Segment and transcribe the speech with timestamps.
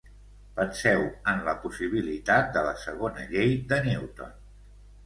[0.59, 1.03] Penseu
[1.33, 4.39] en la possibilitat de la segona llei de Newton.